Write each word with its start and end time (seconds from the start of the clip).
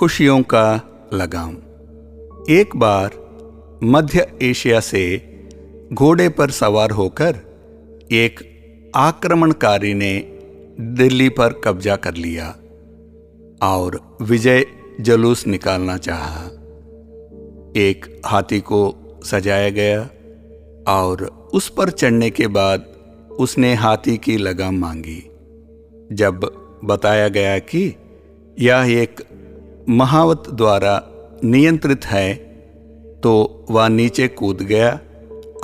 खुशियों 0.00 0.42
का 0.42 0.80
लगाम 1.14 1.54
एक 2.50 2.76
बार 2.76 3.10
मध्य 3.84 4.38
एशिया 4.42 4.80
से 4.80 5.02
घोड़े 5.92 6.28
पर 6.28 6.50
सवार 6.50 6.90
होकर 6.90 7.36
एक 8.12 8.40
आक्रमणकारी 8.96 9.94
ने 9.94 10.18
दिल्ली 10.80 11.28
पर 11.28 11.52
कब्जा 11.52 11.96
कर 11.96 12.14
लिया 12.14 12.48
और 13.62 14.18
विजय 14.22 14.66
जुलूस 15.00 15.46
निकालना 15.46 15.96
चाहा। 15.96 16.44
एक 17.76 18.22
हाथी 18.26 18.60
को 18.60 18.94
सजाया 19.24 19.70
गया 19.70 20.02
और 20.88 21.50
उस 21.54 21.68
पर 21.68 21.90
चढ़ने 21.90 22.30
के 22.30 22.46
बाद 22.46 22.86
उसने 23.38 23.74
हाथी 23.74 24.16
की 24.16 24.36
लगाम 24.36 24.78
मांगी, 24.78 25.30
जब 26.12 26.40
बताया 26.84 27.28
गया 27.28 27.58
कि 27.58 27.94
यह 28.58 29.02
एक 29.02 29.20
महावत 29.88 30.42
द्वारा 30.50 31.06
नियंत्रित 31.44 32.04
है 32.04 32.34
तो 33.22 33.64
वह 33.70 33.88
नीचे 33.88 34.28
कूद 34.28 34.62
गया 34.62 35.00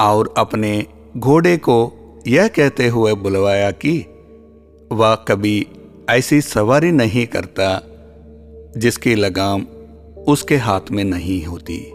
और 0.00 0.34
अपने 0.36 0.86
घोड़े 1.16 1.56
को 1.56 1.92
यह 2.26 2.48
कहते 2.48 2.88
हुए 2.88 3.14
बुलवाया 3.14 3.70
कि, 3.70 3.98
वह 4.92 5.14
कभी 5.14 5.66
ऐसी 6.10 6.40
सवारी 6.40 6.92
नहीं 6.92 7.26
करता 7.26 7.82
जिसकी 8.76 9.14
लगाम 9.14 9.66
उसके 10.28 10.56
हाथ 10.56 10.80
में 10.90 11.04
नहीं 11.04 11.44
होती। 11.44 11.92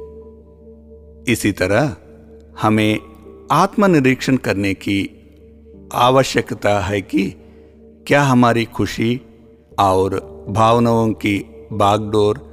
इसी 1.32 1.52
तरह 1.52 1.96
हमें 2.62 3.00
आत्मनिरीक्षण 3.52 4.38
करने 4.38 4.74
की 4.74 5.18
आवश्यकता 5.94 6.80
है 6.80 7.02
कि 7.02 7.34
क्या 8.08 8.24
हमारी 8.24 8.66
खुशी 8.66 9.22
और 9.80 10.32
भावनाओं 10.50 11.14
की 11.14 11.46
बागडोर 11.74 12.52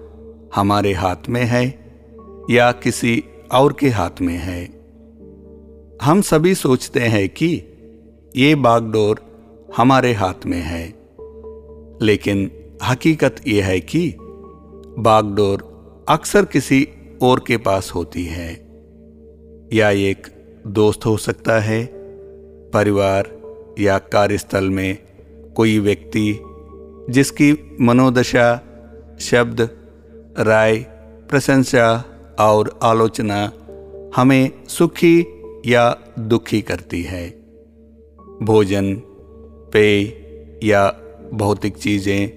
हमारे 0.55 0.93
हाथ 0.93 1.17
में 1.29 1.45
है 1.45 1.79
या 2.51 2.73
किसी 2.73 3.25
और 3.53 3.77
के 3.81 3.89
हाथ 3.89 4.20
में 4.20 4.37
है। 4.37 4.65
हम 6.03 6.20
सभी 6.20 6.55
सोचते 6.55 7.01
हैं 7.01 7.29
कि 7.29 7.62
ये 8.37 8.55
बागडोर 8.55 9.20
हमारे 9.77 10.12
हाथ 10.12 10.47
में 10.47 10.62
है। 10.62 10.95
लेकिन 12.03 12.51
हकीकत 12.84 13.37
यह 13.47 13.67
है 13.67 13.81
कि 13.81 14.15
बागडोर 14.98 15.69
अक्सर 16.09 16.45
किसी 16.45 16.89
और 17.23 17.45
के 17.47 17.57
पास 17.57 17.92
होती 17.95 18.25
है। 18.25 18.53
या 19.73 19.91
एक 19.91 20.27
दोस्त 20.67 21.07
हो 21.07 21.17
सकता 21.17 21.61
है, 21.61 21.91
परिवार 22.70 23.39
या 23.79 23.98
कार्यस्थल 23.98 24.70
में 24.70 24.98
कोई 25.57 25.79
व्यक्ति 25.79 26.41
जिसकी 27.11 27.77
मनोदशा 27.81 28.64
शब्द, 29.20 29.70
राय, 30.38 30.77
प्रशंसा 31.30 32.05
और 32.38 32.78
आलोचना 32.83 33.52
हमें 34.16 34.50
सुखी 34.69 35.27
या 35.66 35.98
दुखी 36.19 36.62
करती 36.62 37.02
है। 37.02 37.30
भोजन, 38.42 38.94
पेय 39.72 40.05
या 40.64 40.89
भौतिक 41.34 41.77
चीज़ें, 41.77 42.28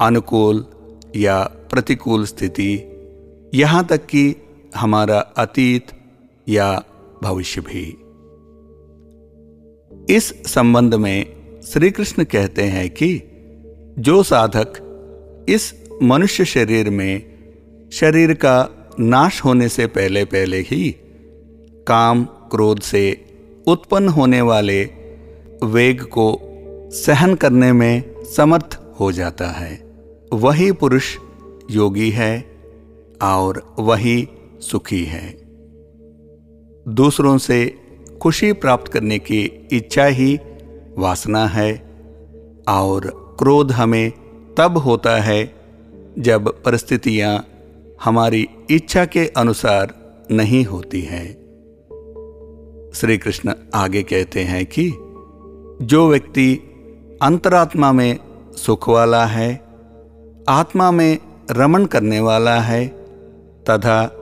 अनुकूल 0.00 0.66
या 1.16 1.42
प्रतिकूल 1.42 2.24
स्थिति, 2.24 2.86
यहाँ 3.54 3.86
तक 3.86 4.06
कि 4.06 4.36
हमारा 4.76 5.18
अतीत 5.18 5.86
या 6.48 6.84
भविष्य 7.22 7.60
भी। 7.60 7.96
इस 10.16 10.42
संबंध 10.46 10.94
में 10.94 11.26
श्री 11.62 11.90
कृष्ण 11.90 12.24
कहते 12.24 12.62
हैं 12.62 12.90
कि 12.90 13.22
जो 13.98 14.22
साधक 14.22 14.89
इस 15.48 15.84
मनुष्य 16.02 16.44
शरीर 16.44 16.90
में 16.90 17.22
शरीर 17.92 18.34
का 18.34 18.86
नाश 19.00 19.44
होने 19.44 19.68
से 19.68 19.86
पहले 19.86 20.24
पहले 20.24 20.58
ही 20.58 20.96
काम 21.86 22.24
क्रोध 22.24 22.80
से 22.80 23.24
उत्पन्न 23.66 24.08
होने 24.08 24.40
वाले 24.40 24.84
वेग 25.64 26.02
को 26.02 26.40
सहन 26.92 27.34
करने 27.34 27.72
में 27.72 28.24
समर्थ 28.24 28.80
हो 29.00 29.12
जाता 29.12 29.48
है। 29.48 29.90
वही 30.32 30.72
पुरुष 30.72 31.16
योगी 31.70 32.10
है 32.10 32.44
और 33.22 33.74
वही 33.78 34.28
सुखी 34.60 35.04
है। 35.04 35.38
दूसरों 36.88 37.38
से 37.38 37.74
खुशी 38.22 38.52
प्राप्त 38.52 38.92
करने 38.92 39.18
की 39.18 39.68
इच्छा 39.72 40.04
ही 40.04 40.38
वासना 40.98 41.46
है 41.46 41.72
और 42.68 43.00
क्रोध 43.38 43.72
हमें 43.72 44.12
तब 44.60 44.78
होता 44.78 45.16
है 45.20 45.54
जब 46.18 46.62
परिस्थितियाँ 46.62 47.46
हमारी 48.04 48.48
इच्छा 48.70 49.04
के 49.04 49.26
अनुसार 49.26 49.94
नहीं 50.30 50.64
होती 50.64 51.00
हैं। 51.00 51.32
श्री 52.94 53.18
कृष्ण 53.18 53.52
आगे 53.74 54.02
कहते 54.02 54.40
हैं 54.40 54.66
कि 54.66 54.90
जो 55.84 56.08
व्यक्ति 56.08 56.54
अंतरात्मा 57.22 57.92
में 57.92 58.18
सुख 58.56 58.88
वाला 58.88 59.26
है, 59.26 59.64
आत्मा 60.48 60.90
में 60.90 61.18
रमण 61.50 61.84
करने 61.84 62.20
वाला 62.20 62.60
है, 62.60 62.88
तथा 63.70 64.16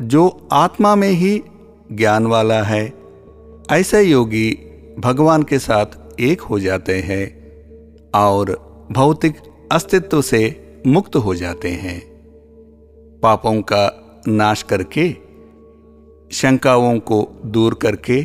जो 0.00 0.48
आत्मा 0.52 0.94
में 0.94 1.10
ही 1.10 1.42
ज्ञान 1.92 2.26
वाला 2.26 2.62
है, 2.62 2.92
ऐसे 3.70 4.02
योगी 4.02 4.50
भगवान 4.98 5.42
के 5.42 5.58
साथ 5.58 6.20
एक 6.20 6.40
हो 6.40 6.58
जाते 6.58 7.00
हैं 7.00 7.26
और 8.10 8.74
भौतिक 8.92 9.34
अस्तित्व 9.74 10.22
से 10.22 10.66
मुक्त 10.86 11.16
हो 11.16 11.34
जाते 11.34 11.68
हैं। 11.68 12.00
पापों 13.22 13.62
का 13.62 14.00
नाश 14.28 14.62
करके, 14.62 15.16
शंकाओं 16.32 16.98
को 16.98 17.42
दूर 17.46 17.74
करके, 17.74 18.18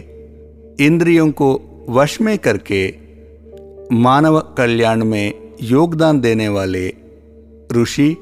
इंद्रियों 0.86 1.32
को 1.32 1.62
वश 1.90 2.22
में 2.22 2.38
करके, 2.38 2.96
मानव 3.92 4.40
कल्याण 4.40 5.06
में 5.06 5.54
योगदान 5.62 6.20
देने 6.20 6.48
वाले 6.48 6.94
ऋषि 7.72 8.18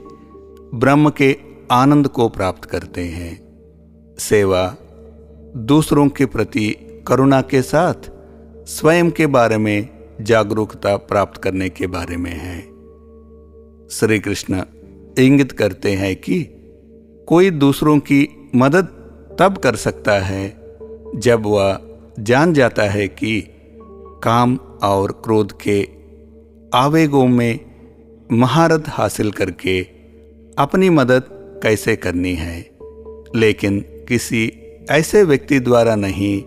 ब्रह्म 0.74 1.10
के 1.10 1.38
आनंद 1.72 2.08
को 2.08 2.30
प्राप्त 2.30 2.66
करते 2.66 3.02
हैं। 3.02 3.48
सेवा 4.20 4.76
दूसरों 5.56 6.10
के 6.10 6.26
प्रति 6.26 6.76
करुणा 7.08 7.42
के 7.42 7.62
साथ 7.62 8.12
स्वयं 8.68 9.12
के 9.12 9.28
बारे 9.28 9.58
में 9.58 9.90
जागरूकता 10.22 10.98
प्राप्त 10.98 11.42
करने 11.42 11.70
के 11.70 11.88
बारे 11.88 12.18
में 12.18 12.32
है। 12.32 12.77
श्री 13.92 14.20
कृष्ण 14.20 14.64
इंगित 15.20 15.52
करते 15.52 15.92
हैं 15.92 16.16
कि 16.16 16.44
कोई 17.28 17.50
दूसरों 17.50 18.00
की 18.00 18.50
मदद 18.56 18.84
तब 19.40 19.58
कर 19.58 19.76
सकता 19.76 20.20
है 20.20 20.58
जब 21.16 21.44
वह 21.46 21.80
जान 22.20 22.54
जाता 22.54 22.84
है 22.84 23.08
कि 23.08 23.48
काम 24.24 24.56
और 24.84 25.12
क्रोध 25.12 25.62
के 25.68 25.88
आवेगों 26.74 27.28
में 27.28 27.60
महारत 28.32 28.84
हासिल 28.88 29.32
करके 29.32 29.82
अपनी 30.58 30.90
मदद 30.90 31.24
कैसे 31.64 31.96
करनी 31.96 32.34
है। 32.34 32.70
लेकिन 33.36 33.80
किसी 33.80 34.52
ऐसे 34.92 35.24
व्यक्ति 35.24 35.60
द्वारा 35.60 35.96
नहीं 35.96 36.44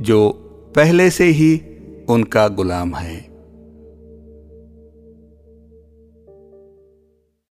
जो 0.00 0.30
पहले 0.76 1.10
से 1.10 1.24
ही 1.24 1.60
उनका 2.08 2.48
गुलाम 2.48 2.94
है। 2.94 3.33